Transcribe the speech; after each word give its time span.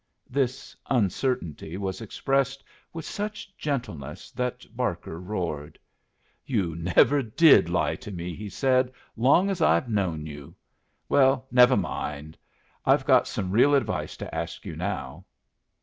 This 0.31 0.75
uncertainty 0.89 1.77
was 1.77 2.01
expressed 2.01 2.63
with 2.91 3.05
such 3.05 3.55
gentleness 3.55 4.31
that 4.31 4.65
Barker 4.75 5.19
roared. 5.21 5.77
"You 6.43 6.75
never 6.75 7.21
did 7.21 7.69
lie 7.69 7.95
to 7.97 8.09
me," 8.09 8.33
he 8.33 8.49
said, 8.49 8.91
"long 9.15 9.51
as 9.51 9.61
I've 9.61 9.89
known 9.89 10.25
you. 10.25 10.55
Well, 11.07 11.45
never 11.51 11.77
mind. 11.77 12.35
I've 12.83 13.05
got 13.05 13.27
some 13.27 13.51
real 13.51 13.75
advice 13.75 14.17
to 14.17 14.33
ask 14.35 14.65
you 14.65 14.75
now." 14.75 15.23